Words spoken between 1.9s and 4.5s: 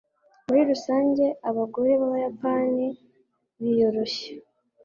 b'abayapani biyoroshya